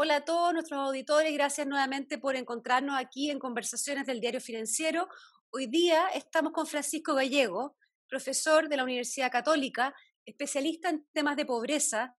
[0.00, 5.08] Hola a todos nuestros auditores, gracias nuevamente por encontrarnos aquí en Conversaciones del Diario Financiero.
[5.50, 7.76] Hoy día estamos con Francisco Gallego,
[8.08, 9.92] profesor de la Universidad Católica,
[10.24, 12.16] especialista en temas de pobreza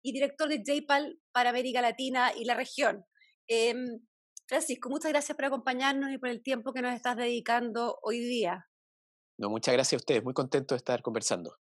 [0.00, 3.04] y director de JPAL para América Latina y la región.
[3.46, 4.00] Em,
[4.46, 8.70] Francisco, muchas gracias por acompañarnos y por el tiempo que nos estás dedicando hoy día.
[9.36, 11.58] No, muchas gracias a ustedes, muy contento de estar conversando.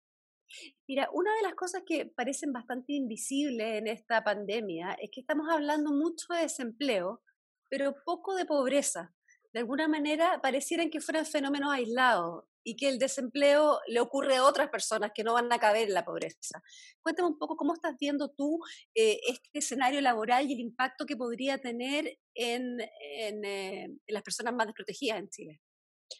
[0.87, 5.47] Mira, una de las cosas que parecen bastante invisibles en esta pandemia es que estamos
[5.49, 7.21] hablando mucho de desempleo,
[7.69, 9.13] pero poco de pobreza.
[9.53, 14.45] De alguna manera parecieran que fueran fenómenos aislados y que el desempleo le ocurre a
[14.45, 16.61] otras personas que no van a caber en la pobreza.
[17.01, 18.59] Cuéntame un poco cómo estás viendo tú
[18.95, 24.23] eh, este escenario laboral y el impacto que podría tener en, en, eh, en, las
[24.23, 25.61] personas más desprotegidas en Chile.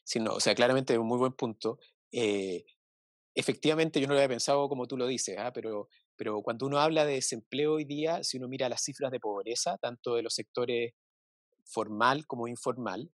[0.03, 1.79] Sí, no, o sea, claramente un muy buen punto.
[2.11, 2.65] Eh,
[3.35, 5.51] efectivamente yo no lo había pensado como tú lo dices, ¿ah?
[5.53, 9.19] pero, pero cuando uno habla de desempleo hoy día, si uno mira las cifras de
[9.19, 10.93] pobreza, tanto de los sectores
[11.65, 13.11] formal como informal,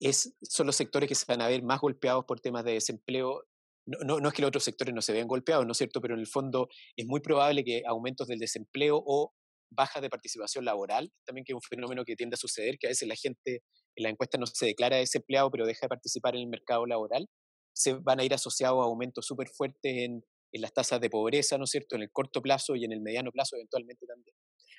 [0.00, 3.44] es, son los sectores que se van a ver más golpeados por temas de desempleo.
[3.86, 6.00] No, no, no es que los otros sectores no se vean golpeados, ¿no es cierto?
[6.00, 9.32] Pero en el fondo es muy probable que aumentos del desempleo o
[9.70, 12.90] bajas de participación laboral, también que es un fenómeno que tiende a suceder, que a
[12.90, 13.62] veces la gente
[13.96, 17.28] en la encuesta no se declara desempleado, pero deja de participar en el mercado laboral
[17.76, 21.58] se van a ir asociados a aumentos súper fuertes en, en, las tasas de pobreza,
[21.58, 24.34] ¿no es cierto?, en el corto plazo y en el mediano plazo eventualmente también.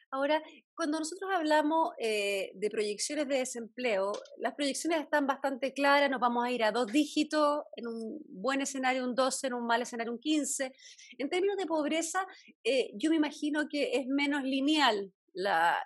[0.09, 0.41] Ahora,
[0.73, 6.45] cuando nosotros hablamos eh, de proyecciones de desempleo, las proyecciones están bastante claras, nos vamos
[6.45, 10.13] a ir a dos dígitos, en un buen escenario un 12, en un mal escenario
[10.13, 10.71] un 15.
[11.17, 12.25] En términos de pobreza,
[12.63, 15.13] eh, yo me imagino que es menos lineal.
[15.33, 15.77] La...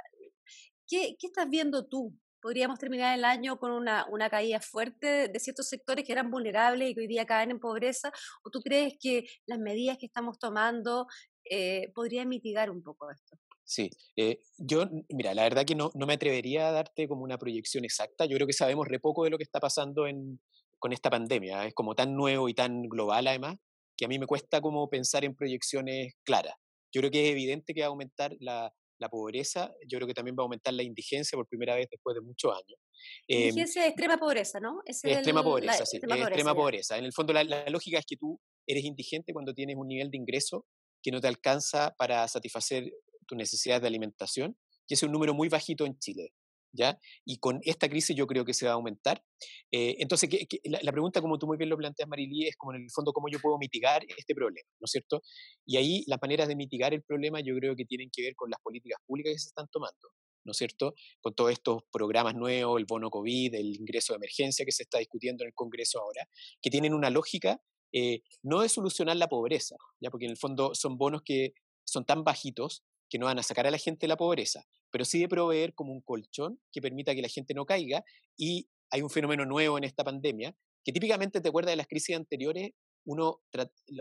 [0.87, 5.39] ¿Qué, ¿Qué estás viendo tú podríamos terminar el año con una, una, caída fuerte de
[5.39, 8.11] ciertos sectores que eran vulnerables y que hoy día caen en pobreza?
[8.43, 11.07] ¿O tú crees que las medidas que estamos tomando
[11.49, 13.37] eh, podrían mitigar un poco esto?
[13.63, 17.37] Sí, eh, yo, mira, la verdad que no, no, me atrevería a darte como una
[17.37, 18.25] proyección exacta.
[18.25, 20.41] Yo creo que sabemos re poco de lo que está pasando en,
[20.79, 21.65] con esta pandemia.
[21.67, 23.55] Es como tan nuevo y tan global además,
[23.95, 26.55] que a mí me cuesta como pensar en proyecciones claras.
[26.91, 30.13] Yo creo que es evidente que va a aumentar la, la pobreza, yo creo que
[30.13, 32.79] también va a aumentar la indigencia por primera vez después de muchos años.
[33.27, 34.81] Em, indigencia eh, es extrema pobreza, ¿no?
[34.85, 36.97] Es extrema pobreza, la, sí, extrema, pobreza, extrema pobreza.
[36.97, 40.11] En el fondo la, la, lógica es que tú eres indigente cuando tienes un nivel
[40.11, 40.65] de ingreso
[41.01, 42.91] que no te alcanza para satisfacer
[43.25, 44.55] tus necesidades de alimentación,
[44.87, 46.31] y es un número muy bajito en Chile.
[46.73, 46.97] ¿Ya?
[47.25, 49.23] Y con esta crisis yo creo que se va a aumentar.
[49.71, 52.55] Eh, entonces, ¿qué, qué, la, la, pregunta, como tú muy bien lo planteas, Marilí, es
[52.55, 55.21] como en el fondo cómo yo puedo mitigar este problema, ¿no es cierto?
[55.65, 58.49] Y ahí las maneras de mitigar el problema yo creo que tienen que ver con
[58.49, 60.09] las políticas públicas que se están tomando,
[60.45, 60.93] ¿no es cierto?
[61.19, 64.99] Con todos estos programas nuevos, el bono COVID, el ingreso de emergencia que se está
[64.99, 66.25] discutiendo en el Congreso ahora,
[66.61, 67.59] que tienen una lógica
[67.93, 70.09] eh, no de solucionar la pobreza, ¿ya?
[70.09, 71.53] Porque en el fondo son bonos que
[71.83, 75.03] son tan bajitos que no van a sacar a la gente de la pobreza, pero
[75.03, 78.03] sí de proveer como un colchón que permita que la gente no caiga
[78.37, 82.15] y hay un fenómeno nuevo en esta pandemia que típicamente te acuerdas de las crisis
[82.15, 82.71] anteriores,
[83.05, 83.41] uno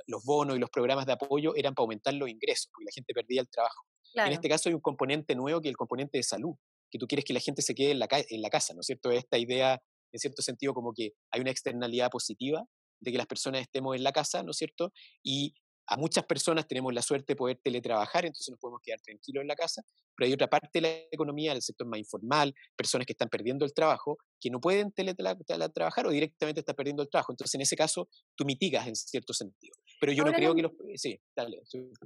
[0.06, 3.12] los bonos y los programas de apoyo eran para aumentar los ingresos, porque la gente
[3.12, 3.84] perdía el trabajo.
[4.12, 4.28] Claro.
[4.28, 6.54] En este caso hay un componente nuevo que es el componente de salud,
[6.91, 8.87] que tú quieres que la gente se quede en la, en la casa, ¿no es
[8.87, 9.10] cierto?
[9.10, 9.82] Esta idea,
[10.12, 12.65] en cierto sentido, como que hay una externalidad positiva
[13.00, 14.93] de que las personas estemos en la casa, ¿no es cierto?
[15.22, 15.54] Y
[15.91, 19.49] a muchas personas tenemos la suerte de poder teletrabajar, entonces nos podemos quedar tranquilos en
[19.49, 19.83] la casa,
[20.17, 23.65] pero hay otra parte de la economía, el sector más informal, personas que están perdiendo
[23.65, 27.33] el trabajo, que no pueden teletrabajar o directamente están perdiendo el trabajo.
[27.33, 29.75] Entonces, en ese caso, tú mitigas en cierto sentido.
[30.00, 31.00] Pero yo Ahora no creo la, que los...
[31.00, 31.61] Sí, dale.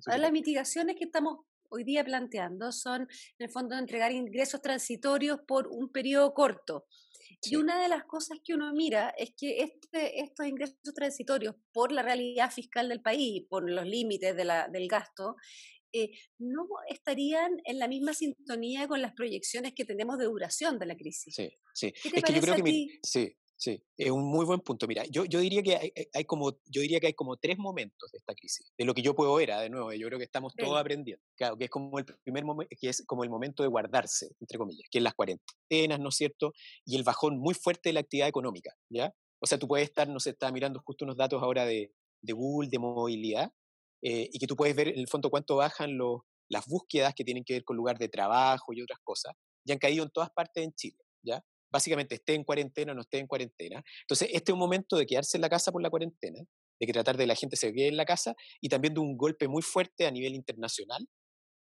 [0.06, 5.40] Ahora las mitigaciones que estamos hoy día planteando son, en el fondo, entregar ingresos transitorios
[5.46, 6.86] por un periodo corto.
[7.42, 11.92] Y una de las cosas que uno mira es que este, estos ingresos transitorios, por
[11.92, 15.36] la realidad fiscal del país, por los límites de la, del gasto,
[15.92, 20.86] eh, no estarían en la misma sintonía con las proyecciones que tenemos de duración de
[20.86, 21.34] la crisis.
[21.34, 21.92] Sí, sí.
[22.02, 23.32] es que yo creo que mi, sí,
[23.64, 24.86] Sí, es un muy buen punto.
[24.86, 28.12] Mira, yo, yo diría que hay, hay, como, yo diría que hay como tres momentos
[28.12, 29.62] de esta crisis, de lo que yo puedo ver, ¿ah?
[29.62, 30.78] de nuevo, yo creo que estamos todos sí.
[30.78, 31.24] aprendiendo.
[31.34, 34.58] Claro, que es como el primer momento, que es como el momento de guardarse, entre
[34.58, 36.52] comillas, que es las cuarentenas, ¿no es cierto?
[36.84, 39.14] Y el bajón muy fuerte de la actividad económica, ¿ya?
[39.38, 41.90] O sea, tú puedes estar, no sé, estaba mirando justo unos datos ahora de,
[42.20, 43.50] de Google, de movilidad,
[44.02, 46.20] eh, y que tú puedes ver en el fondo cuánto bajan los,
[46.50, 49.32] las búsquedas que tienen que ver con lugar de trabajo y otras cosas,
[49.64, 51.42] y han caído en todas partes en Chile, ¿ya?
[51.74, 53.82] Básicamente esté en cuarentena o no esté en cuarentena.
[54.02, 56.38] Entonces, este es un momento de quedarse en la casa por la cuarentena,
[56.78, 59.16] de que tratar de la gente se quede en la casa y también de un
[59.16, 61.04] golpe muy fuerte a nivel internacional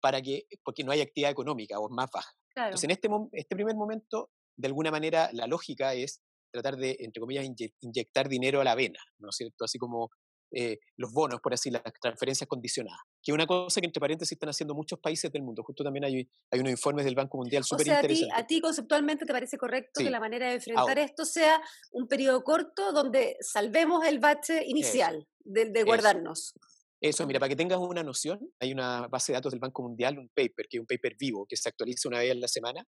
[0.02, 2.30] para que, porque no hay actividad económica o es más baja.
[2.52, 2.68] Claro.
[2.68, 6.20] Entonces, en este, este primer momento, de alguna manera, la lógica es
[6.52, 7.46] tratar de, entre comillas,
[7.80, 9.64] inyectar dinero a la vena, ¿no es cierto?
[9.64, 10.10] Así como
[10.54, 14.32] eh, los bonos, por así, las transferencias condicionadas, que es una cosa que entre paréntesis
[14.32, 15.62] están haciendo muchos países del mundo.
[15.62, 18.28] Justo también hay, hay unos informes del Banco Mundial súper interesantes.
[18.36, 21.60] A, ti, conceptualmente te parece correcto que la manera de enfrentar esto sea
[21.90, 26.54] un periodo corto donde salvemos el bache inicial de, guardarnos.
[27.00, 30.18] Eso, mira, para que tengas una noción, hay una base de datos del Banco Mundial,
[30.18, 32.86] un paper, que es un paper vivo, que se actualiza una vez a la semana,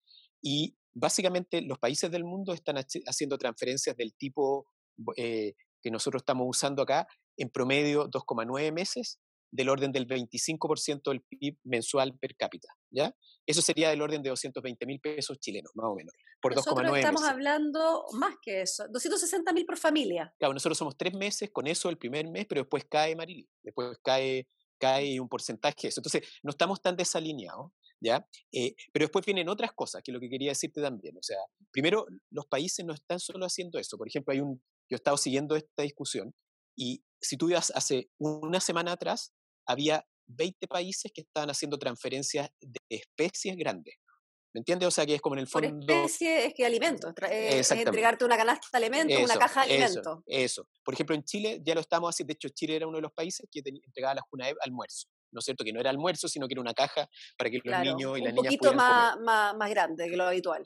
[0.41, 4.67] y básicamente los países del mundo están haciendo transferencias del tipo
[5.15, 7.07] eh, que nosotros estamos usando acá,
[7.37, 9.19] en promedio 2,9 meses,
[9.51, 13.15] del orden del 25% del PIB mensual per cápita, ¿ya?
[13.45, 16.97] Eso sería del orden de 220 mil pesos chilenos, más o menos, por 2,9 meses.
[16.97, 20.33] estamos hablando más que eso, 260 mil por familia.
[20.37, 23.97] Claro, nosotros somos tres meses con eso el primer mes, pero después cae Marili, después
[24.03, 24.47] cae,
[24.77, 26.01] cae un porcentaje de eso.
[26.01, 28.27] Entonces, no estamos tan desalineados, ¿ya?
[28.51, 31.17] Eh, pero después vienen otras cosas, que es lo que quería decirte también.
[31.17, 31.39] O sea,
[31.71, 33.97] primero, los países no están solo haciendo eso.
[33.97, 36.33] Por ejemplo, hay un, yo he estado siguiendo esta discusión
[36.77, 39.33] y si tú ibas hace una semana atrás,
[39.65, 43.95] había 20 países que estaban haciendo transferencias de especies grandes.
[44.53, 44.87] ¿Me entiendes?
[44.87, 45.69] O sea, que es como en el fondo...
[45.69, 49.73] Por especie es que alimento, eh, es entregarte una canasta de alimentos, una caja de
[49.73, 50.19] alimentos.
[50.25, 53.03] Eso, Por ejemplo, en Chile ya lo estamos haciendo, de hecho Chile era uno de
[53.03, 55.07] los países que entregaba a la JUNAEB almuerzo.
[55.31, 55.63] ¿no es cierto?
[55.63, 58.33] Que no era almuerzo, sino que era una caja para que los niños y las
[58.33, 60.65] niñas Un poquito más, más, grande que lo habitual.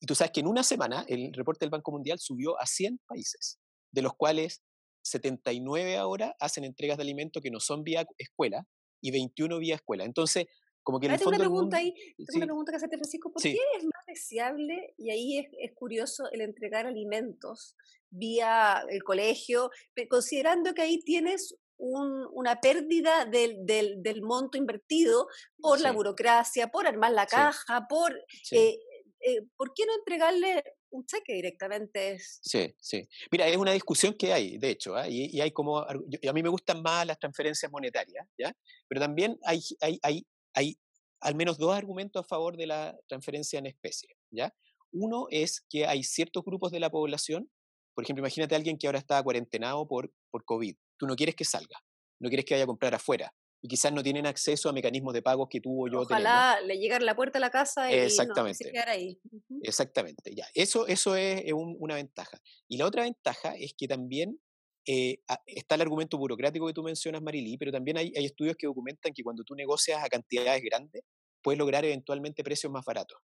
[0.00, 3.00] Y tú sabes que en una semana el reporte del Banco Mundial subió a 100
[3.06, 3.58] países,
[3.90, 4.62] de los cuales
[5.08, 8.66] 79 ahora hacen entregas de alimentos que no son vía escuela
[9.00, 10.04] y 21 vía escuela.
[10.04, 10.46] Entonces,
[10.82, 11.36] como que en el fondo...
[11.36, 13.30] Una pregunta ahí, tengo una pregunta que hacerte, Francisco.
[13.32, 17.76] ¿Por qué es más deseable, y ahí es, es, curioso, el entregar alimentos
[18.10, 19.70] vía el colegio,
[20.08, 25.28] considerando que ahí tienes un, una pérdida del, del, del, monto invertido
[25.60, 28.14] por la burocracia, por armar la caja, por...
[28.52, 28.78] Eh,
[29.20, 32.18] eh, ¿Por qué no entregarle un cheque directamente.
[32.20, 33.08] Sí, sí.
[33.30, 35.08] Mira, es una discusión que hay, de hecho, ¿ah?
[35.08, 38.52] y, hay como, a mí me gustan más las transferencias monetarias, ¿ya?
[38.88, 40.78] Pero también hay, hay, hay, hay
[41.20, 44.54] al menos dos argumentos a favor de la transferencia en especie, ¿ya?
[44.92, 47.50] Uno es que hay ciertos grupos de la población,
[47.94, 51.34] por ejemplo, imagínate a alguien que ahora está cuarentenado por, por COVID, tú no quieres
[51.34, 51.82] que salga,
[52.20, 55.22] no quieres que vaya a comprar afuera, y quizás no tienen acceso a mecanismos de
[55.22, 58.64] pagos que tuvo yo Ojalá le llegue a la puerta a la casa y Exactamente.
[58.64, 59.20] no quedar ahí.
[59.62, 60.46] Exactamente, ya.
[60.54, 62.40] Eso, eso es, una ventaja.
[62.68, 64.40] Y la otra ventaja es que también
[64.86, 68.66] eh, está el argumento burocrático que tú mencionas, Marilí, pero también hay, hay estudios que
[68.66, 71.02] documentan que cuando tú negocias a cantidades grandes,
[71.42, 73.18] puedes lograr eventualmente precios más baratos,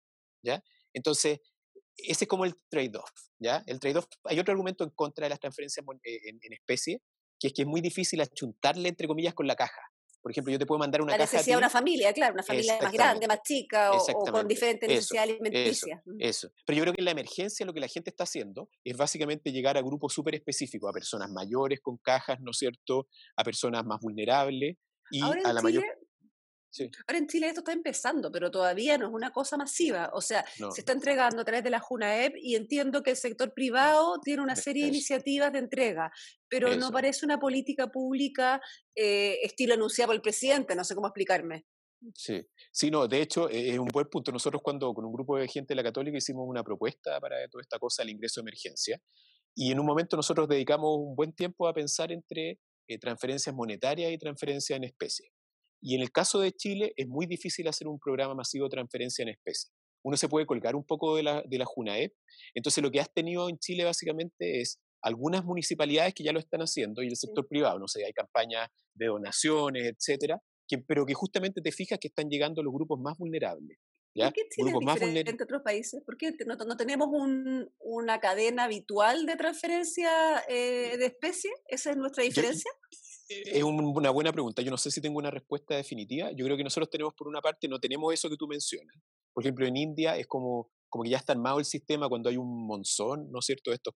[0.45, 0.63] ¿ya?
[0.93, 1.41] Entonces,
[1.97, 3.63] ese es como el trade-off, ¿ya?
[3.67, 7.03] El trade-off, hay otro argumento en contra de las transferencias en, en, en especie,
[7.39, 9.81] que es que es muy difícil achuntarle, entre comillas, con la caja.
[10.23, 11.37] Por ejemplo, yo te puedo mandar una la caja.
[11.37, 15.31] necesidad de una familia, claro, una familia más grande, más chica o, con diferentes necesidades
[15.31, 16.01] alimenticias.
[16.19, 18.97] Eso, Pero yo creo que en la emergencia lo que la gente está haciendo es
[18.97, 23.09] básicamente llegar a grupos súper específicos, a personas mayores con cajas, ¿no es cierto?
[23.37, 24.77] A personas más vulnerables
[25.11, 25.85] y a la mayor.
[27.07, 30.11] Ahora en Chile esto está empezando, pero todavía no es una cosa masiva.
[30.13, 33.53] O sea, se está entregando a través de la JUNAEP y entiendo que el sector
[33.53, 36.13] privado tiene una serie de iniciativas de entrega,
[36.49, 38.61] pero no parece una política pública
[38.95, 41.67] eh, estilo anunciado por el presidente, no sé cómo explicarme.
[42.15, 42.41] Sí,
[42.73, 44.33] sí, no, de hecho e, es un buen punto.
[44.33, 47.63] Nosotros cuando con un grupo de gente de la Católica hicimos una propuesta para toda
[47.63, 49.01] esta cosa, el ingreso de emergencia,
[49.55, 52.59] y en un momento nosotros dedicamos un buen tiempo a pensar entre
[52.89, 55.31] eh, transferencias monetarias y transferencias en especie.
[55.83, 59.23] Y en el caso de Chile es muy difícil hacer un programa masivo de transferencia
[59.23, 59.71] en especie.
[60.03, 62.13] Uno se puede colgar un poco de la, de la JUNAEP.
[62.55, 66.61] Entonces lo que has tenido en Chile básicamente es algunas municipalidades que ya lo están
[66.61, 71.15] haciendo y el sector privado, no sé, hay campañas de donaciones, etcétera, que, pero que
[71.15, 73.79] justamente te fijas que están llegando los grupos más vulnerables.
[74.15, 74.27] ¿ya?
[74.27, 76.03] ¿Por qué Chile grupos es diferente entre otros países?
[76.05, 80.11] ¿Por qué no, no tenemos un, una cadena habitual de transferencia
[80.49, 81.51] eh, de especie?
[81.69, 82.71] ¿Esa es nuestra diferencia?
[83.31, 84.61] Es una buena pregunta.
[84.61, 86.33] Yo no sé si tengo una respuesta definitiva.
[86.33, 88.97] Yo creo que nosotros tenemos, por una parte, no tenemos eso que tú mencionas.
[89.33, 92.37] Por ejemplo, en India es como, como que ya está armado el sistema cuando hay
[92.37, 93.73] un monzón, ¿no es cierto?
[93.73, 93.95] Estas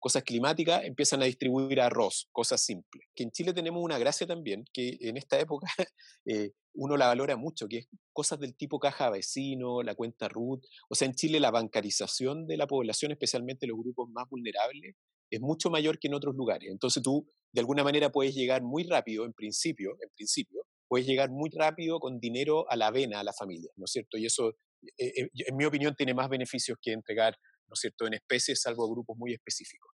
[0.00, 3.06] cosas climáticas empiezan a distribuir arroz, cosas simples.
[3.14, 5.68] Que en Chile tenemos una gracia también, que en esta época
[6.26, 10.64] eh, uno la valora mucho, que es cosas del tipo caja vecino, la cuenta RUT.
[10.88, 14.96] O sea, en Chile la bancarización de la población, especialmente los grupos más vulnerables,
[15.30, 16.70] es mucho mayor que en otros lugares.
[16.70, 21.30] Entonces tú, de alguna manera, puedes llegar muy rápido, en principio, en principio, puedes llegar
[21.30, 24.16] muy rápido con dinero a la vena a la familia, ¿no es cierto?
[24.16, 24.50] Y eso,
[24.98, 28.60] eh, eh, en mi opinión, tiene más beneficios que entregar, ¿no es cierto?, en especies,
[28.60, 29.92] salvo a grupos muy específicos.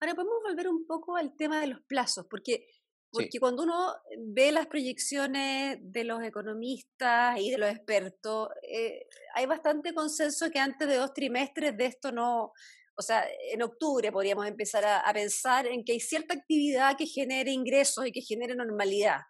[0.00, 2.66] Ahora podemos volver un poco al tema de los plazos, porque
[3.10, 9.46] porque cuando uno ve las proyecciones de los economistas y de los expertos, eh, hay
[9.46, 12.52] bastante consenso que antes de dos trimestres de esto no,
[12.98, 17.50] o sea, en octubre podríamos empezar a, pensar en que hay cierta actividad que genere
[17.50, 19.20] ingresos y que genere normalidad.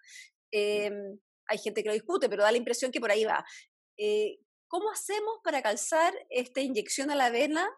[0.53, 1.19] Em,
[1.49, 3.45] hay gente que lo discute, pero da la impresión que por ahí va.
[3.99, 7.69] Eh, ¿Cómo hacemos para calzar esta inyección a la vena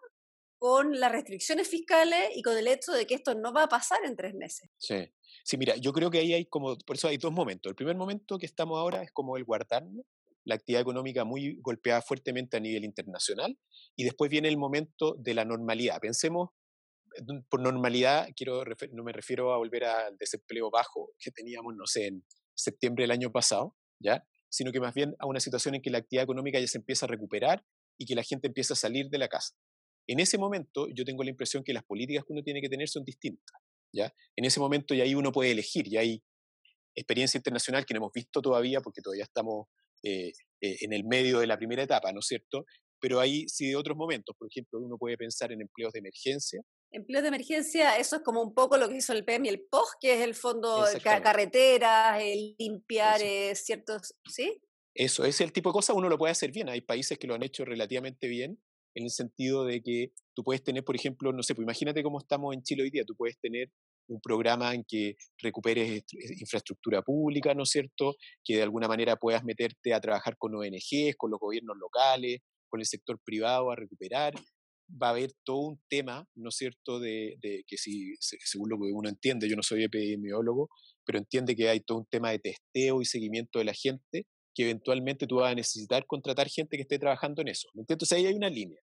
[0.58, 4.04] con las restricciones fiscales y con el hecho de que esto no va a pasar
[4.04, 4.68] en tres meses?
[4.78, 5.12] Sí.
[5.44, 7.70] Sí, mira, yo creo que ahí hay como, por eso hay dos momentos.
[7.70, 10.04] El primer momento que estamos ahora es como el guardarnos,
[10.48, 13.58] la actividad económica muy golpeada fuertemente a nivel internacional,
[13.94, 16.00] y después viene el momento de la normalidad.
[16.00, 16.48] Pensemos,
[17.50, 22.06] por normalidad, quiero, no me refiero a volver al desempleo bajo que teníamos, no sé,
[22.06, 22.24] en
[22.54, 24.26] septiembre del año pasado, ¿ya?
[24.48, 27.04] sino que más bien a una situación en que la actividad económica ya se empieza
[27.04, 27.62] a recuperar
[27.98, 29.54] y que la gente empieza a salir de la casa.
[30.06, 32.88] En ese momento yo tengo la impresión que las políticas que uno tiene que tener
[32.88, 33.60] son distintas.
[33.92, 34.14] ¿ya?
[34.34, 36.22] En ese momento ya ahí uno puede elegir, y hay
[36.94, 39.66] experiencia internacional que no hemos visto todavía porque todavía estamos
[40.02, 42.64] eh, eh, en el medio de la primera etapa, ¿no es cierto?
[43.00, 46.60] Pero hay sí de otros momentos, por ejemplo, uno puede pensar en empleos de emergencia.
[46.90, 49.60] Empleos de emergencia, eso es como un poco lo que hizo el PEM y el
[49.70, 54.60] POS, que es el fondo de carreteras, el limpiar eh, ciertos, ¿sí?
[54.94, 56.68] Eso, ese es el tipo de cosas, uno lo puede hacer bien.
[56.68, 58.58] Hay países que lo han hecho relativamente bien,
[58.94, 62.18] en el sentido de que tú puedes tener, por ejemplo, no sé, pues imagínate cómo
[62.18, 63.70] estamos en Chile hoy día, tú puedes tener
[64.08, 66.02] un programa en que recuperes
[66.40, 68.16] infraestructura pública, ¿no es cierto?
[68.44, 72.80] Que de alguna manera puedas meterte a trabajar con ONGs, con los gobiernos locales, con
[72.80, 74.34] el sector privado a recuperar.
[74.90, 77.36] Va a haber todo un tema, ¿no es cierto?, de,
[77.66, 80.70] que si, según lo que uno entiende, yo no soy epidemiólogo,
[81.04, 84.62] pero entiende que hay todo un tema de testeo y seguimiento de la gente, que
[84.62, 87.68] eventualmente tú vas a necesitar contratar gente que esté trabajando en eso.
[87.74, 88.80] Entonces ahí hay una línea.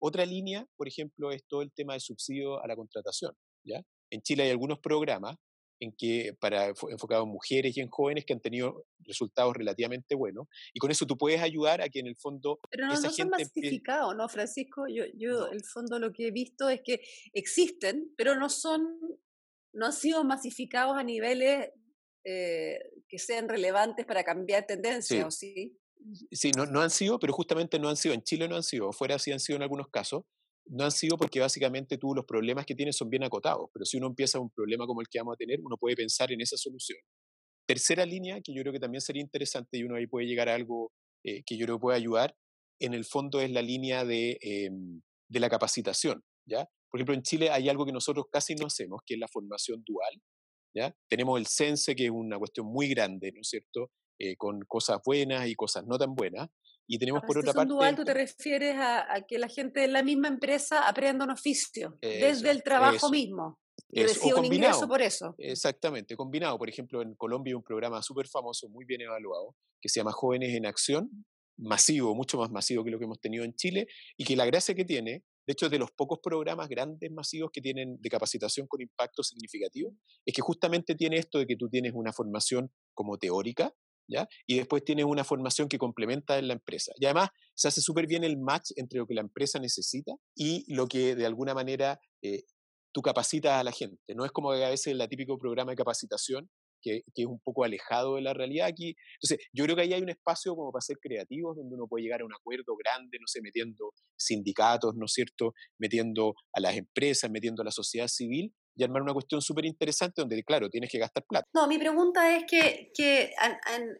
[0.00, 3.32] Otra línea, por ejemplo, es todo el tema de subsidio a la contratación.
[3.64, 3.82] ¿ya?
[4.14, 5.36] En Chile hay algunos programas
[5.80, 10.46] en que, para, enfocados en mujeres y en jóvenes que han tenido resultados relativamente buenos.
[10.72, 12.60] Y con eso tú puedes ayudar a que en el fondo...
[12.70, 14.86] Pero no, son masificados, ¿no, Francisco?
[14.88, 17.00] Yo, yo el fondo lo que he visto es que
[17.32, 18.98] existen, pero no son,
[19.72, 21.70] no han sido masificados a niveles
[22.24, 22.78] eh,
[23.08, 25.76] que sean relevantes para cambiar tendencia, sí?
[26.30, 26.52] sí?
[26.56, 29.18] no, no han sido, pero justamente no han sido, en Chile no han sido, fuera
[29.18, 30.22] sí han sido en algunos casos,
[30.66, 33.96] no han sido porque básicamente tú los problemas que tienes son bien acotados, pero si
[33.98, 36.56] uno empieza un problema como el que vamos a tener, uno puede pensar en esa
[36.56, 36.98] solución.
[37.66, 40.54] Tercera línea, que yo creo que también sería interesante y uno ahí puede llegar a
[40.54, 40.92] algo
[41.24, 42.36] eh, que yo creo que puede ayudar,
[42.80, 46.22] en el fondo es la línea de, em, de la capacitación.
[46.46, 46.68] ¿ya?
[46.90, 49.82] Por ejemplo, en Chile hay algo que nosotros casi no hacemos, que es la formación
[49.86, 50.20] dual.
[50.74, 50.94] ¿ya?
[51.08, 53.90] Tenemos el CENSE, que es una cuestión muy grande, ¿no es cierto?
[54.18, 56.48] Eh, con cosas buenas y cosas no tan buenas.
[56.86, 57.72] Y tenemos por otra parte...
[57.72, 61.98] dual tú te refieres a, que la gente de la misma empresa aprenda un oficio,
[62.00, 63.58] desde el trabajo mismo.
[63.88, 65.34] Que reciba un ingreso por eso.
[65.38, 66.58] Exactamente, combinado.
[66.58, 70.12] Por ejemplo, en Colombia hay un programa súper famoso, muy bien evaluado, que se llama
[70.12, 71.24] Jóvenes en Acción,
[71.56, 73.86] masivo, mucho más masivo que lo que hemos tenido en Chile,
[74.16, 77.50] y que la gracia que tiene, de hecho, es de los pocos programas grandes, masivos
[77.52, 81.68] que tienen de capacitación con impacto significativo, es que justamente tiene esto de que tú
[81.68, 83.72] tienes una formación como teórica,
[84.46, 86.92] Y después tienes una formación que complementa en la empresa.
[86.96, 90.64] Y además se hace súper bien el match entre lo que la empresa necesita y
[90.72, 92.44] lo que de alguna manera eh,
[92.92, 94.14] tú capacitas a la gente.
[94.14, 96.48] No es como a veces el típico programa de capacitación
[96.80, 98.94] que, que, es un poco alejado de la realidad aquí.
[99.20, 102.04] Entonces, yo creo que ahí hay un espacio como para ser creativos, donde uno puede
[102.04, 106.76] llegar a un acuerdo grande, no sé, metiendo sindicatos, ¿no es cierto?, metiendo a las
[106.76, 110.90] empresas, metiendo a la sociedad civil, y armar una cuestión súper interesante donde, claro, tienes
[110.90, 111.48] que gastar plata.
[111.54, 113.32] No, mi pregunta es que, que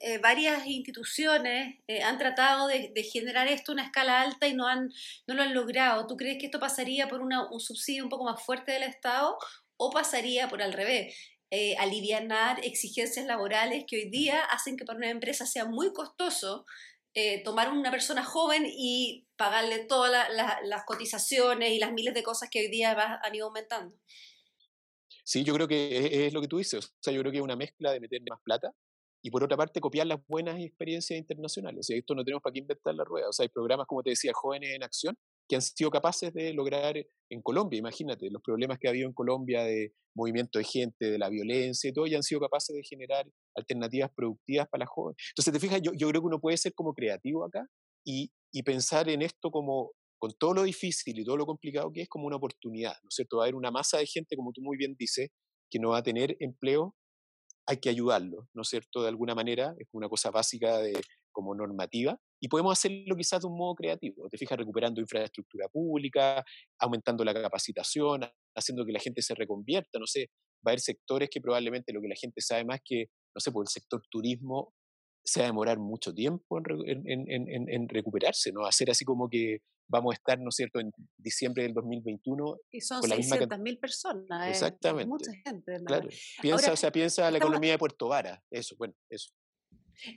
[0.00, 4.66] eh, varias instituciones eh, han tratado de, generar esto a una escala alta y no,
[4.66, 4.90] han,
[5.26, 6.07] no lo han logrado.
[6.07, 9.37] ¿Tú crees que esto pasaría por una, un subsidio un poco más fuerte del Estado
[9.76, 11.16] o pasaría por al revés?
[11.50, 16.64] Eh, alivianar exigencias laborales que hoy día hacen que para una empresa sea muy costoso
[17.16, 20.26] eh, tomar una persona joven y pagarle todas
[20.64, 23.95] las cotizaciones y las miles de cosas que hoy día han ido aumentando.
[25.25, 26.85] Sí, yo creo que es, lo que tú dices.
[26.85, 28.71] O sea, yo creo que es una mezcla de meter más plata
[29.23, 31.81] y por otra parte copiar las buenas experiencias internacionales.
[31.81, 33.31] O sea, esto no tenemos para qué inventar la rueda.
[33.31, 35.16] O sea, hay programas, como te decía, Jóvenes en Acción,
[35.49, 36.97] que han sido capaces de lograr
[37.31, 41.19] en Colombia, imagínate, los problemas que ha habido en Colombia de movimiento de gente, de
[41.19, 43.26] la violencia y todo, y han sido capaces de generar
[43.57, 45.16] alternativas productivas para las jóvenes.
[45.31, 47.66] Entonces, te fijas, yo, yo creo que uno puede ser como creativo acá
[48.04, 49.93] y, y pensar en esto como
[50.25, 53.14] con todo lo difícil y todo lo complicado que es, como una oportunidad, ¿no es
[53.14, 53.37] cierto?
[53.37, 55.28] Va a haber una masa de gente, como tú muy bien dices,
[55.71, 56.97] que no va a tener empleo,
[57.66, 59.02] hay que ayudarlo, ¿no es cierto?
[59.02, 60.99] De alguna manera, es una cosa básica de,
[61.31, 66.43] como normativa, y podemos hacerlo quizás de un modo creativo, te fijas, recuperando infraestructura pública,
[66.78, 68.23] aumentando la capacitación,
[68.57, 70.31] haciendo que la gente se reconvierta, no sé,
[70.66, 73.52] va a haber sectores que probablemente lo que la gente sabe más que, no sé,
[73.52, 74.73] por el sector turismo
[75.25, 78.66] se va a demorar mucho tiempo en, recuperarse, ¿no?
[78.66, 82.57] Hacer así como que vamos a estar, ¿no es cierto?, en diciembre del 2021.
[82.71, 84.49] Y son 600.000 personas.
[84.49, 85.07] Exactamente.
[85.07, 85.76] mucha gente.
[85.85, 86.09] Claro.
[86.40, 88.43] Piensa, o sea, piensa la economía de Puerto Vara.
[88.50, 89.31] Eso, bueno, eso.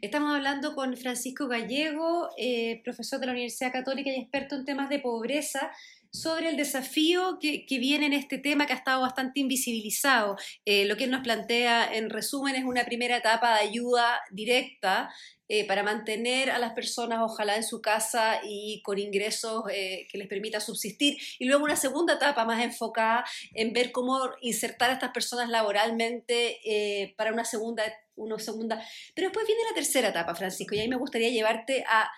[0.02, 4.90] Estamos hablando con Francisco Gallego, eh, profesor de la Universidad Católica y experto en temas
[4.90, 5.72] de pobreza
[6.18, 10.36] sobre el desafío que, viene en este tema que ha estado bastante invisibilizado.
[10.66, 15.10] Eh, lo que él nos plantea, en resumen, es una primera etapa de ayuda directa
[15.48, 20.18] eh, para mantener a las personas, ojalá en su casa y con ingresos eh, que
[20.18, 21.18] les permita subsistir.
[21.38, 27.14] Y luego una segunda etapa más enfocada en ver cómo insertar a estas personas laboralmente
[27.16, 27.84] para una segunda,
[28.16, 28.84] una segunda.
[29.14, 32.10] Pero después viene la tercera etapa, Francisco, y ahí me gustaría llevarte a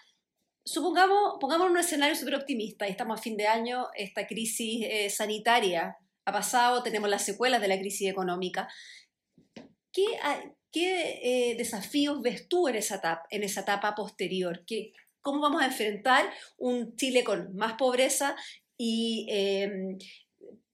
[0.71, 5.97] supongamos, pongamos un escenario súper optimista, estamos a fin de año, esta crisis eh, sanitaria
[6.25, 8.69] ha pasado, tenemos las secuelas de la crisis económica.
[9.91, 10.05] ¿Qué,
[10.71, 14.63] qué eh, desafíos ves tú en esa etapa, en esa etapa posterior?
[14.65, 18.35] ¿Qué, ¿Cómo vamos a enfrentar un Chile con más pobreza
[18.77, 19.97] y em,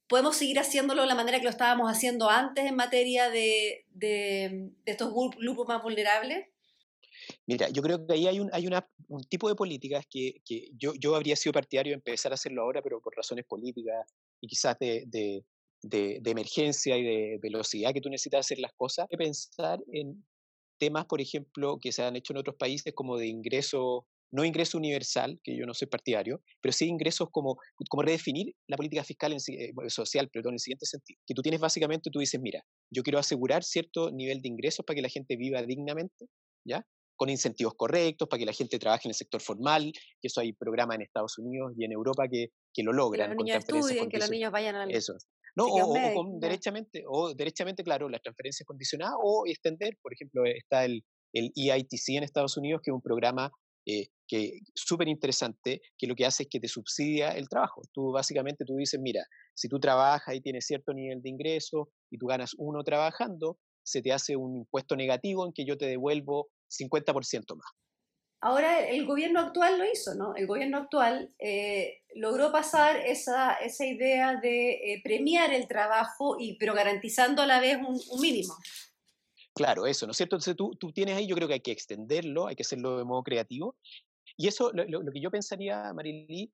[0.07, 4.71] podemos seguir haciéndolo de la manera que lo estábamos haciendo antes en materia de, de
[4.85, 6.47] estos grupos más vulnerables?
[7.47, 10.69] Mira, yo creo que ahí hay un, hay una, un tipo de políticas que, que
[10.79, 14.03] yo, yo, habría sido partidario de empezar a hacerlo ahora, pero por razones políticas
[14.41, 15.43] y quizás de, de,
[15.83, 20.25] de, emergencia y de velocidad que tú necesitas hacer las cosas, de pensar en
[20.79, 24.79] temas, por ejemplo, que se han hecho en otros países como de ingreso, no ingreso
[24.79, 27.57] universal, que yo no soy partidario, pero sí ingresos como,
[27.89, 31.19] como redefinir la política fiscal en, eh, social, perdón, en el siguiente sentido.
[31.27, 34.95] Que tú tienes básicamente, tú dices, mira, yo quiero asegurar cierto nivel de ingresos para
[34.95, 36.25] que la gente viva dignamente,
[36.65, 36.83] ¿ya?
[37.15, 40.53] Con incentivos correctos para que la gente trabaje en el sector formal, que eso hay
[40.53, 43.31] programas en Estados Unidos y en Europa que, que lo logran.
[43.31, 44.91] Que los niños estudien, que los niños vayan al...
[44.91, 45.13] Eso.
[45.55, 50.83] No, o, o derechamente, o derechamente, claro, las transferencias condicionadas o extender, por ejemplo, está
[50.83, 51.03] el,
[51.33, 53.51] el EITC en Estados Unidos, que es un programa
[53.87, 57.83] eh, que súper interesante, que lo que hace es que te subsidia el trabajo.
[57.93, 62.17] Tú básicamente tú dices, mira, si tú trabajas y tienes cierto nivel de ingreso y
[62.17, 66.49] tú ganas uno trabajando, se te hace un impuesto negativo en que yo te devuelvo
[66.69, 67.67] 50% más.
[68.41, 70.35] Ahora el gobierno actual lo hizo, ¿no?
[70.35, 76.55] El gobierno actual eh, logró pasar esa, esa idea de eh, premiar el trabajo, y,
[76.57, 78.55] pero garantizando a la vez un, mínimo.
[79.55, 80.35] Claro, eso, ¿no es cierto?
[80.35, 83.05] Entonces tú, tú, tienes ahí, yo creo que hay que extenderlo, hay que hacerlo de
[83.05, 83.77] modo creativo.
[84.37, 86.53] Y eso, lo, lo, que yo pensaría, Marilí,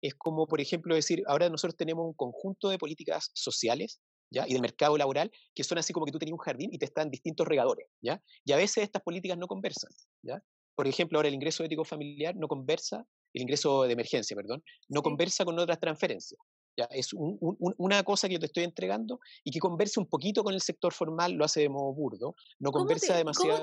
[0.00, 4.00] es como, por ejemplo, decir, ahora nosotros tenemos un conjunto de políticas sociales
[4.32, 6.86] y del mercado laboral, que son así como que tú tenías un jardín y te
[6.86, 8.22] están distintos regadores, ¿ya?
[8.44, 9.90] Y a veces estas políticas no conversan,
[10.22, 10.42] ¿ya?
[10.74, 15.02] Por ejemplo, ahora el ingreso ético familiar no conversa, el ingreso de emergencia, perdón, no
[15.02, 16.40] conversa con otras transferencias.
[16.76, 16.86] ¿ya?
[16.86, 20.60] Es una cosa que yo te estoy entregando y que conversa un poquito con el
[20.60, 23.62] sector formal, lo hace de modo burdo, no conversa demasiado.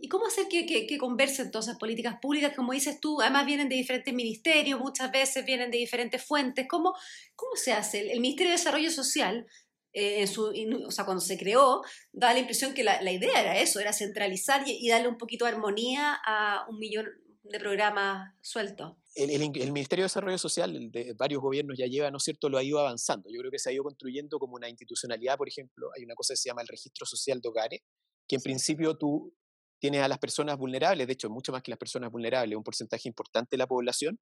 [0.00, 2.54] ¿Y cómo hacer que, que, que conversen todas esas políticas públicas?
[2.54, 6.66] Como dices tú, además vienen de diferentes ministerios, muchas veces vienen de diferentes fuentes.
[6.68, 6.94] ¿Cómo,
[7.34, 8.12] cómo se hace?
[8.12, 9.46] El, Ministerio de Desarrollo Social,
[9.92, 10.52] eh, en su,
[10.86, 11.82] o sea, cuando se creó,
[12.12, 15.46] da la impresión que la, la idea era eso, era centralizar y, darle un poquito
[15.46, 17.06] de armonía a un millón
[17.42, 18.94] de programas sueltos.
[19.16, 22.48] El, el, el, Ministerio de Desarrollo Social de varios gobiernos ya lleva, ¿no es cierto?,
[22.48, 23.30] lo ha ido avanzando.
[23.32, 26.34] Yo creo que se ha ido construyendo como una institucionalidad, por ejemplo, hay una cosa
[26.34, 27.80] que se llama el Registro Social de Hogares,
[28.28, 29.34] que en principio tú
[29.78, 33.08] tienes a las personas vulnerables, de hecho, mucho más que las personas vulnerables, un porcentaje
[33.08, 34.18] importante de la población,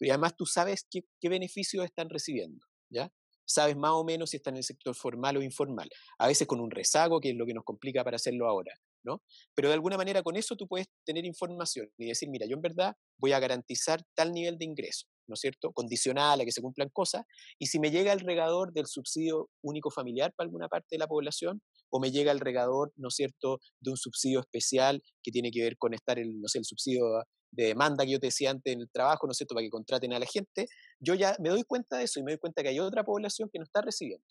[0.00, 3.12] y además tú sabes qué, beneficios están recibiendo, ¿ya?
[3.44, 6.60] Sabes más o menos si están en el sector formal o informal, a veces con
[6.60, 8.72] un rezago, que es lo que nos complica para hacerlo ahora,
[9.04, 9.22] ¿no?
[9.54, 12.62] Pero de alguna manera con eso tú puedes tener información y decir, mira, yo en
[12.62, 15.72] verdad voy a garantizar tal nivel de ingreso, ¿no es cierto?
[15.72, 17.24] Condicional a que se cumplan cosas,
[17.58, 21.08] y si me llega el regador del subsidio único familiar para alguna parte de la
[21.08, 25.50] población, o me llega el regador, ¿no es cierto?, de un subsidio especial que tiene
[25.50, 27.04] que ver con estar el, no sé, el subsidio
[27.52, 29.70] de demanda que yo te decía antes en el trabajo, ¿no es cierto?, para que
[29.70, 30.66] contraten a la gente,
[31.00, 33.48] yo ya me doy cuenta de eso y me doy cuenta que hay otra población
[33.52, 34.24] que no está recibiendo.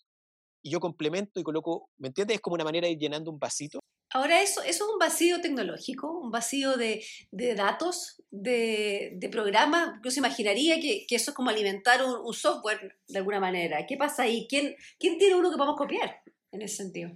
[0.62, 2.36] Y yo complemento y coloco, ¿me entiendes?
[2.36, 3.80] Es como una manera de ir llenando un vasito.
[4.12, 10.00] Ahora, eso, eso es un vacío tecnológico, un vacío de, de datos, de, de, programas.
[10.04, 13.86] Yo se imaginaría que, que, eso es como alimentar un, un, software de alguna manera.
[13.86, 14.48] ¿Qué pasa ahí?
[14.48, 17.12] ¿Quién, ¿Quién tiene uno que podamos copiar en ese sentido?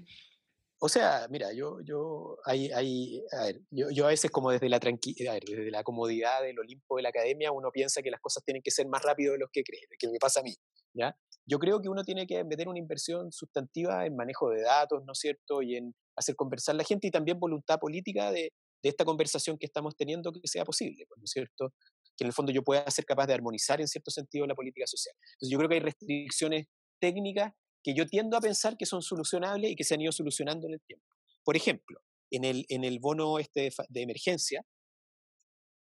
[0.85, 4.69] O sea, mira, yo, yo, hay, hay, a ver, yo, yo a veces como desde
[4.69, 8.45] la tranquilidad, desde la comodidad del Olimpo de la academia, uno piensa que las cosas
[8.45, 10.55] tienen que ser más rápido de lo que cree, que me pasa a mí,
[10.93, 11.17] ¿ya?
[11.47, 15.13] Yo creo que uno tiene que meter una inversión sustantiva en manejo de datos, ¿no
[15.13, 15.63] es cierto?
[15.63, 19.57] Y en hacer conversar a la gente y también voluntad política de, de esta conversación
[19.57, 21.73] que estamos teniendo que sea posible, pues, ¿no es cierto?
[22.15, 24.87] Que en el fondo yo pueda ser capaz de armonizar en cierto sentido la política
[24.87, 25.17] social.
[25.33, 26.67] Entonces yo creo que hay restricciones
[27.01, 30.67] técnicas que yo tiendo a pensar que son solucionables y que se han ido solucionando
[30.67, 31.07] en el tiempo.
[31.45, 34.65] Por ejemplo, en el, en el bono este de, emergencia,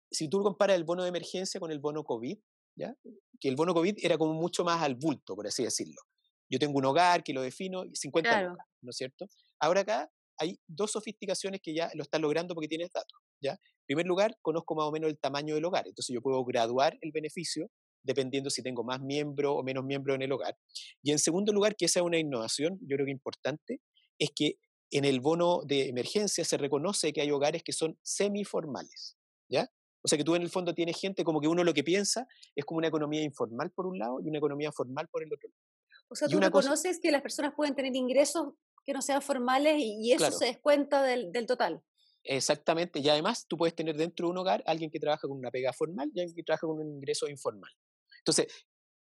[0.09, 2.37] si tú comparas el bono de emergencia con el bono COVID,
[2.75, 2.95] ¿ya?
[3.39, 6.01] que el bono COVID era como mucho más al bulto, por así decirlo.
[6.49, 8.49] Yo tengo un hogar que lo defino, 50
[8.81, 9.27] ¿no es cierto?
[9.59, 13.51] Ahora acá hay dos sofisticaciones que ya lo están logrando porque tienes datos, ¿ya?
[13.51, 16.97] En primer lugar, conozco más o menos el tamaño del hogar, entonces yo puedo graduar
[17.01, 17.69] el beneficio
[18.03, 20.57] dependiendo si tengo más miembros o menos miembros en el hogar.
[21.01, 23.81] Y en segundo lugar, que esa es una innovación, yo creo que importante,
[24.17, 24.57] es que
[24.91, 29.17] en el bono de emergencia se reconoce que hay hogares que son semiformales,
[29.49, 29.71] ¿ya?
[30.03, 32.27] O sea que tú en el fondo tienes gente como que uno lo que piensa
[32.55, 35.49] es como una economía informal por un lado y una economía formal por el otro.
[36.09, 38.53] O sea, tú reconoces que las personas pueden tener ingresos
[38.85, 41.81] que no sean formales y, eso se descuenta del, del, total.
[42.23, 45.51] Exactamente, y además tú puedes tener dentro de un hogar alguien que trabaja con una
[45.51, 47.71] pega formal y alguien que trabaja con un ingreso informal.
[48.25, 48.47] Entonces,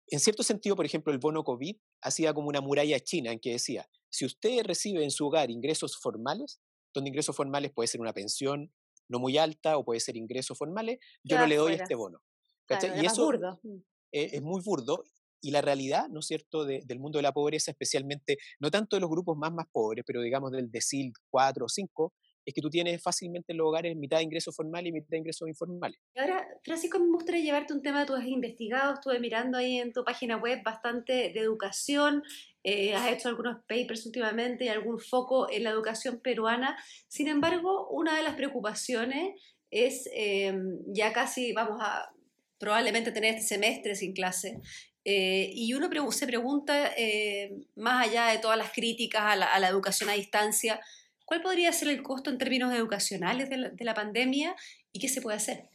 [0.08, 3.52] en cierto sentido, por ejemplo, el bono COVID hacía como una muralla china en que
[3.52, 6.60] decía, si usted recibe en su hogar ingresos formales,
[6.94, 8.74] donde ingresos formales puede ser una pensión
[9.08, 12.22] no muy alta o puede ser ingresos formales, yo no le doy este bono.
[12.70, 13.60] y eso burdo.
[13.64, 13.78] Mm.
[14.12, 15.04] E, es, muy burdo.
[15.42, 19.00] Y la realidad, ¿no es cierto?, del mundo de la pobreza, especialmente, no tanto de
[19.00, 22.14] los grupos más, más pobres, pero digamos del decil 4 o 5,
[22.50, 25.18] es que tú tienes fácilmente en los hogares mitad de ingresos formales y mitad de
[25.20, 26.00] ingresos informales.
[26.16, 29.94] Ahora, Francisco, me gustaría llevarte un tema que tú has investigado, estuve mirando ahí en
[29.94, 32.24] tu página web bastante de educación,
[32.64, 36.78] eh, has hecho algunos papers últimamente y algún foco en la educación peruana.
[37.08, 40.54] Sin embargo, una de las preocupaciones es, eh,
[40.88, 42.12] ya casi vamos a
[42.58, 44.60] probablemente tener este semestre sin clase,
[45.06, 46.92] eh, y uno se pregunta,
[47.76, 50.82] más allá de todas las críticas a la, a la educación a distancia,
[51.30, 54.56] ¿Cuál podría ser el costo en términos educacionales de la, pandemia
[54.92, 55.70] y qué se puede hacer?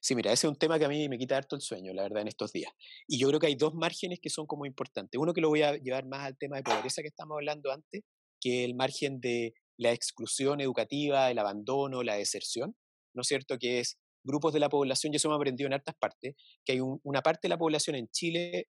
[0.00, 2.02] Sí, mira, ese es un tema que a mí me quita harto el sueño, la
[2.02, 2.72] verdad, en estos días.
[3.06, 5.16] Y yo creo que hay dos márgenes que son como importantes.
[5.16, 8.02] Uno que lo voy a llevar más al tema de pobreza que estamos hablando antes,
[8.40, 12.74] que es el margen de la exclusión educativa, el abandono, la deserción,
[13.14, 13.58] ¿no es cierto?
[13.58, 16.80] Que es grupos de la población, y eso ha aprendido en hartas partes, que hay
[16.80, 18.66] una parte de la población en Chile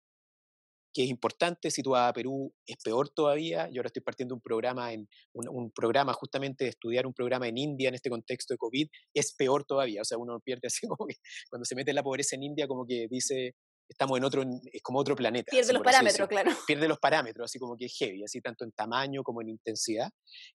[0.93, 3.69] que es importante, situada a Perú es peor todavía.
[3.69, 7.57] Yo ahora estoy partiendo un programa, en, un, programa justamente de estudiar un programa en
[7.57, 10.01] India en este contexto de COVID, es peor todavía.
[10.01, 11.15] O sea, uno pierde así como que
[11.49, 13.55] cuando se mete en la pobreza en India, como que dice,
[13.87, 15.51] estamos en otro, es como otro planeta.
[15.51, 16.51] Pierde los parámetros, claro.
[16.67, 20.09] Pierde los parámetros, así como que es heavy, así tanto en tamaño como en intensidad,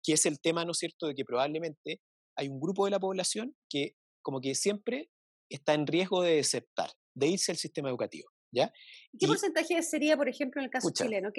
[0.02, 2.00] que es el tema, ¿no es cierto?, de que probablemente
[2.36, 5.10] hay un grupo de la población que como que siempre
[5.50, 8.31] está en riesgo de desertar, de irse al sistema educativo.
[8.52, 8.72] ¿Ya?
[9.18, 11.30] ¿Qué porcentaje sería, por ejemplo, en el caso chileno?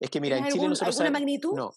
[0.00, 1.54] es que mira, en Chile nosotros ¿Alguna magnitud?
[1.54, 1.72] No.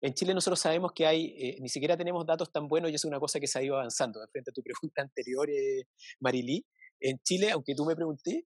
[0.00, 3.04] En Chile nosotros sabemos que hay, eh, ni siquiera tenemos datos tan buenos y es
[3.04, 4.20] una cosa que se ha ido avanzando.
[4.30, 5.86] Frente a tu pregunta anterior, eh,
[6.20, 6.64] Marilí,
[7.00, 8.44] en Chile, aunque tú me pregunté,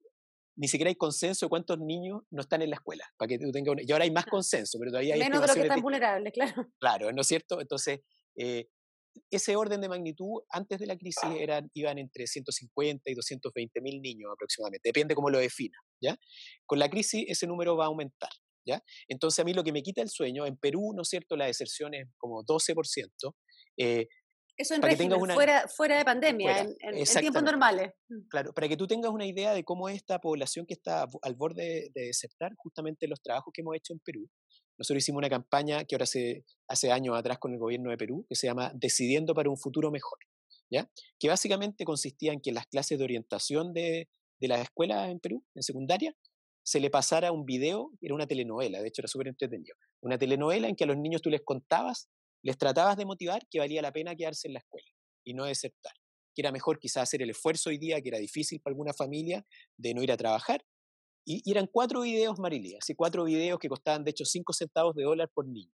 [0.57, 3.05] ni siquiera hay consenso de cuántos niños no están en la escuela.
[3.17, 5.21] Para que tú tengas Y ahora hay más consenso, pero todavía hay.
[5.21, 6.69] Menos de los que están vulnerables, claro.
[6.81, 7.61] Claro, ¿no es cierto?
[7.61, 8.01] Entonces,
[8.37, 8.67] eh,
[9.31, 14.01] ese orden de magnitud antes de la crisis eran, iban entre 150 y 220 mil
[14.01, 15.79] niños aproximadamente, depende cómo lo defina.
[16.03, 16.17] ¿Ya?
[16.67, 18.31] Con la crisis ese número va a aumentar.
[18.67, 18.83] ¿ya?
[19.09, 21.47] Entonces a mí lo que me quita el sueño, en Perú, ¿no es cierto?, la
[21.47, 23.35] deserción es como 12%.
[23.79, 24.07] Eh,
[24.57, 27.93] eso en régimen, fuera, fuera de pandemia, en, tiempos normales.
[28.09, 28.29] Mm.
[28.29, 31.91] Claro, para que tú tengas una idea de cómo esta población que está al borde
[31.95, 34.29] de desertar, justamente los trabajos que hemos hecho en Perú,
[34.79, 38.27] nosotros hicimos una campaña que ahora hace, hace años atrás con el gobierno de Perú,
[38.29, 40.19] que se llama Decidiendo para un futuro mejor,
[40.71, 40.91] ¿ya?
[41.19, 44.09] que básicamente consistía en que las clases de orientación de,
[44.43, 46.13] de las escuelas en Perú, en secundaria,
[46.65, 50.69] se le pasara un video, era una telenovela, de hecho era súper entretenido, una telenovela
[50.69, 52.09] en que a los niños tú les contabas,
[52.43, 54.89] les tratabas de motivar que valía la pena quedarse en la escuela
[55.25, 55.93] y no desertar,
[56.35, 59.47] que era mejor quizás hacer el esfuerzo hoy día, que era difícil para alguna familia,
[59.77, 60.65] de no ir a trabajar,
[61.25, 65.05] y, eran cuatro videos, Marilia, así cuatro videos que costaban de hecho cinco centavos de
[65.05, 65.73] dólar por niño.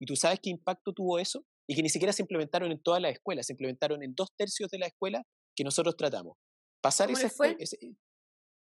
[0.00, 1.44] ¿Y tú sabes qué impacto tuvo eso?
[1.66, 4.70] Y que ni siquiera se implementaron en todas las escuelas, se implementaron en dos tercios
[4.70, 6.38] de la escuela que nosotros tratamos.
[6.80, 7.56] Pasar esa fue?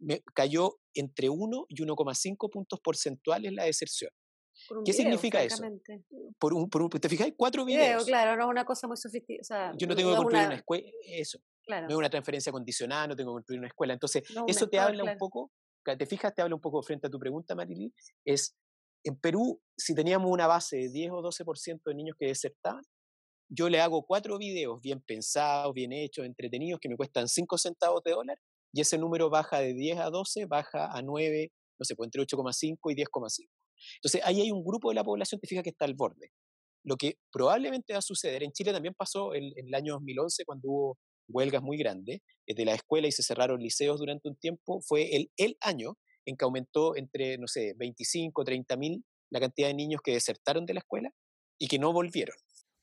[0.02, 4.12] me cayó entre 1 y 1,5 puntos porcentuales la deserción.
[4.86, 5.64] ¿Qué significa eso?
[6.38, 7.34] Por un, por un, ¿Te fijáis?
[7.38, 8.06] Cuatro videos.
[8.06, 9.74] claro, no es una cosa muy sofisticada.
[9.78, 11.40] Yo no tengo que construir una, escuela, eso.
[11.68, 13.94] No es una transferencia condicionada, no tengo que construir una escuela.
[13.94, 15.52] Entonces, eso te habla un poco
[15.84, 17.94] te fijas, te hablo un poco frente a tu pregunta, Marily,
[18.26, 18.56] es,
[19.04, 22.84] en Perú, si teníamos una base de 10 o 12% de niños que desertaban,
[23.50, 28.04] yo le hago cuatro videos bien pensados, bien hechos, entretenidos, que me cuestan 5 centavos
[28.04, 28.38] de dólar,
[28.72, 32.22] y ese número baja de 10 a 12, baja a 9, no sé, pues entre
[32.22, 33.50] 8,5 y 10,5.
[33.96, 36.32] Entonces, ahí hay un grupo de la población, te fijas, que está al borde.
[36.84, 40.46] Lo que probablemente va a suceder, en Chile también pasó en, en el año 2011,
[40.46, 44.82] cuando hubo huelgas muy grandes de la escuela y se cerraron liceos durante un tiempo,
[44.82, 49.68] fue el, el año en que aumentó entre, no sé, 25, 30 mil la cantidad
[49.68, 51.12] de niños que desertaron de la escuela
[51.60, 52.36] y que no volvieron.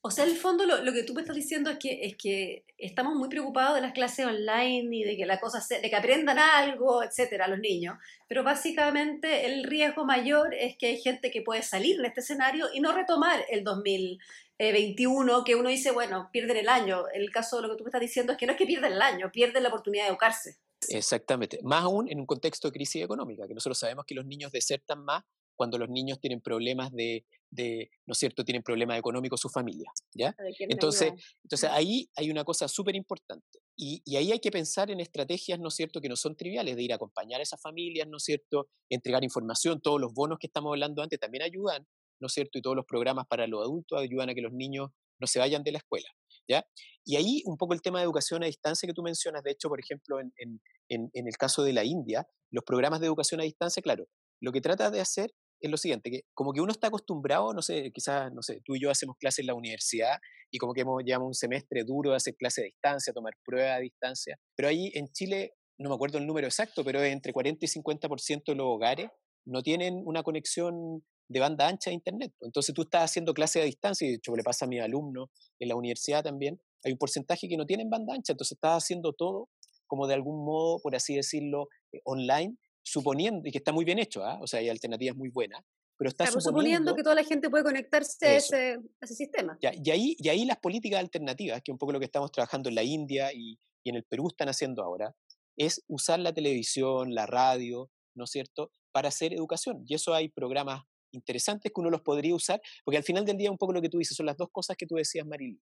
[0.07, 2.63] O sea, en el fondo lo, que tú me estás diciendo es que, es que
[2.77, 6.39] estamos muy preocupados de las clases online y de que la cosa de que aprendan
[6.39, 7.97] algo, etcétera, los niños.
[8.29, 12.67] Pero básicamente el riesgo mayor es que hay gente que puede salir en este escenario
[12.73, 17.03] y no retomar el 2021, que uno dice, bueno, pierden el año.
[17.13, 18.93] El caso de lo que tú me estás diciendo es que no es que pierden
[18.93, 20.57] el año, pierden la oportunidad de educarse.
[20.87, 21.59] Exactamente.
[21.63, 25.03] Más aún en un contexto de crisis económica, que nosotros sabemos que los niños desertan
[25.03, 25.25] más
[25.57, 29.91] cuando los niños tienen problemas de, de ¿no es cierto?, tienen problemas económicos su familia,
[30.13, 30.33] ¿ya?
[30.59, 31.11] Entonces,
[31.43, 33.59] entonces ahí hay una cosa súper importante.
[33.75, 36.75] Y, y, ahí hay que pensar en estrategias, ¿no es cierto?, que no son triviales,
[36.75, 40.37] de ir a acompañar a esas familias, ¿no es cierto?, entregar información, todos los bonos
[40.39, 41.85] que estamos hablando antes también ayudan,
[42.19, 44.91] ¿no es cierto?, y todos los programas para los adultos ayudan a que los niños
[45.19, 46.07] no se vayan de la escuela,
[46.47, 46.63] ¿ya?
[47.03, 49.69] Y ahí un poco el tema de educación a distancia que tú mencionas, de hecho,
[49.69, 53.43] por ejemplo, en, en, en el caso de la India, los programas de educación a
[53.43, 54.07] distancia, claro,
[54.39, 57.61] lo que trata de hacer es lo siguiente, que como que uno está acostumbrado, no
[57.61, 60.17] sé, quizás, no sé, tú y yo hacemos clases en la universidad
[60.51, 63.77] y como que hemos llevado un semestre duro de hacer clases a distancia, tomar pruebas
[63.77, 67.65] a distancia, pero ahí en Chile, no me acuerdo el número exacto, pero entre 40
[67.65, 69.09] y 50% de los hogares
[69.45, 72.33] no tienen una conexión de banda ancha de Internet.
[72.41, 75.29] Entonces tú estás haciendo clases a distancia, y de hecho le pasa a mis alumnos
[75.59, 79.13] en la universidad también, hay un porcentaje que no tienen banda ancha, entonces estás haciendo
[79.13, 79.49] todo
[79.87, 83.99] como de algún modo, por así decirlo, eh, online, suponiendo, y que está muy bien
[83.99, 84.39] hecho, ¿ah?
[84.41, 85.61] o sea, hay alternativas muy buenas,
[85.97, 89.57] pero está suponiendo, que toda la gente puede conectarse a ese, sistema.
[89.59, 92.69] y, ahí, y ahí las políticas alternativas, que es un poco lo que estamos trabajando
[92.69, 95.13] en la India y, y en el Perú están haciendo ahora,
[95.57, 99.83] es usar la televisión, la radio, ¿no es cierto?, para hacer educación.
[99.85, 103.51] Y eso hay programas interesantes que uno los podría usar, porque al final del día
[103.51, 105.59] un poco lo que tú dices son las dos cosas que tú decías, Marily.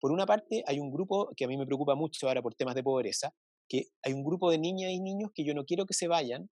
[0.00, 2.74] Por una parte, hay un grupo que a mí me preocupa mucho ahora por temas
[2.74, 3.32] de pobreza,
[3.68, 6.50] que hay un grupo de niñas y niños que yo no quiero que se vayan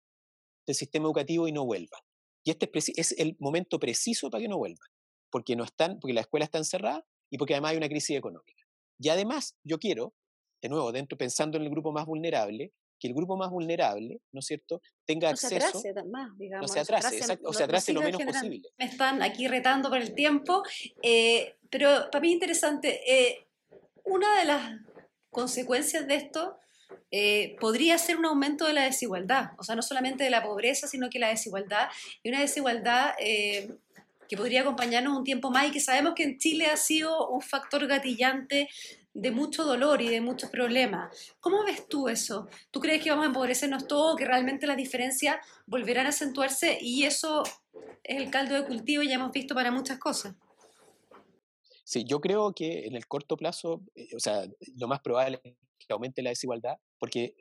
[0.66, 2.00] del sistema educativo y no vuelvan.
[2.44, 4.88] Y este es el momento preciso para que no vuelvan,
[5.30, 8.62] porque, no están, porque la escuela está encerrada y porque además hay una crisis económica.
[8.98, 10.14] Y además yo quiero,
[10.62, 14.38] de nuevo, dentro pensando en el grupo más vulnerable, que el grupo más vulnerable, ¿no
[14.38, 15.80] es cierto?, tenga acceso.
[15.80, 16.68] Se atrase más, digamos.
[16.68, 18.68] No se atrase, o se atrase lo menos posible.
[18.78, 20.62] Me están aquí retando por el tiempo,
[21.02, 23.00] eh, pero para mí es interesante.
[23.12, 23.48] Eh,
[24.04, 24.80] una de las
[25.30, 26.58] consecuencias de esto
[27.10, 30.86] eh, podría ser un aumento de la desigualdad, o sea, no solamente de la pobreza,
[30.86, 31.88] sino que la desigualdad,
[32.22, 33.70] y una desigualdad eh,
[34.28, 37.42] que podría acompañarnos un tiempo más y que sabemos que en Chile ha sido un
[37.42, 38.68] factor gatillante
[39.14, 41.34] de mucho dolor y de muchos problemas.
[41.40, 42.48] ¿Cómo ves tú eso?
[42.70, 47.04] ¿Tú crees que vamos a empobrecernos todo, que realmente las diferencias volverán a acentuarse y
[47.04, 47.42] eso
[48.02, 50.34] es el caldo de cultivo ya hemos visto para muchas cosas?
[51.84, 54.44] Sí, yo creo que en el corto plazo, eh, o sea,
[54.76, 55.42] lo más probable
[55.86, 57.34] que aumente la desigualdad, porque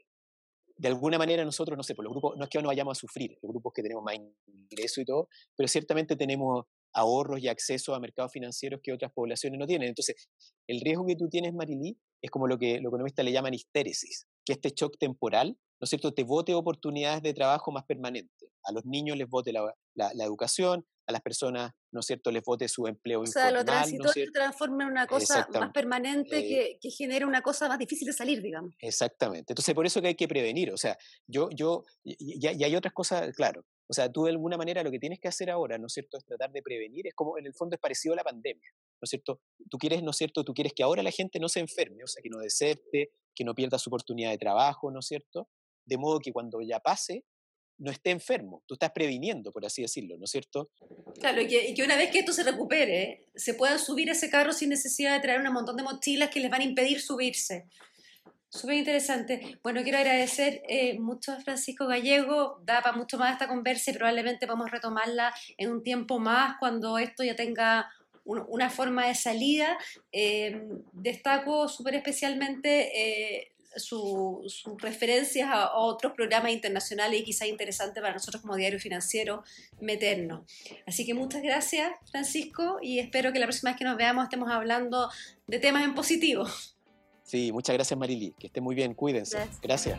[0.77, 2.99] de alguna manera nosotros, no sé, por los grupos, no es que no vayamos a
[2.99, 4.15] sufrir, los grupos que tenemos más
[4.47, 9.59] ingreso y todo, pero ciertamente tenemos ahorros y acceso a mercados financieros que otras poblaciones
[9.59, 9.89] no tienen.
[9.89, 10.27] Entonces,
[10.67, 14.27] el riesgo que tú tienes, Marilí, es como lo que los economistas le llaman histéresis,
[14.45, 18.49] que este shock temporal, ¿no es cierto?, te vote oportunidades de trabajo más permanentes.
[18.63, 22.43] A los niños les vote la, la educación, a las personas, ¿no es cierto?, les
[22.43, 26.47] vote su empleo o sea, lo transitorio se transforma en una cosa más permanente eh
[26.47, 28.73] que, que genera una cosa más difícil de salir, digamos.
[28.79, 29.53] Exactamente.
[29.53, 30.71] Entonces, por eso que hay que prevenir.
[30.71, 33.63] O sea, yo, yo, y, hay otras cosas, claro.
[33.87, 36.17] O sea, tú de alguna manera lo que tienes que hacer ahora, ¿no es cierto?,
[36.17, 37.07] es tratar de prevenir.
[37.07, 38.69] Es como, en el fondo, es parecido a la pandemia,
[39.01, 39.41] ¿no es cierto?
[39.69, 42.07] Tú quieres, ¿no es cierto?, tú quieres que ahora la gente no se enferme, o
[42.07, 45.49] sea, que no deserte, que no pierda su oportunidad de trabajo, ¿no es cierto?
[45.85, 47.23] De modo que cuando ya pase,
[47.79, 50.69] no esté enfermo, tú estás previniendo, por así decirlo, ¿no es cierto?
[51.19, 54.53] Claro, y que, una vez que esto se recupere, se puedan subir a ese carro
[54.53, 57.65] sin necesidad de traer un montón de mochilas que les van a impedir subirse.
[58.49, 59.57] Súper interesante.
[59.63, 63.93] Bueno, quiero agradecer eh, mucho a Francisco Gallego, da para mucho más esta conversa y
[63.93, 67.89] probablemente vamos a retomarla en un tiempo más cuando esto ya tenga
[68.25, 69.77] una forma de salida.
[70.11, 70.61] Eh,
[70.93, 78.41] destaco súper especialmente eh, sus referencias a, otros programas internacionales y quizá interesante para nosotros
[78.41, 79.43] como diario financiero
[79.79, 80.41] meternos.
[80.85, 84.49] Así que muchas gracias, Francisco, y espero que la próxima vez que nos veamos estemos
[84.51, 85.09] hablando
[85.47, 86.45] de temas en positivo.
[87.23, 88.33] Sí, muchas gracias, Marili.
[88.37, 89.37] Que esté muy bien, cuídense.
[89.61, 89.97] gracias.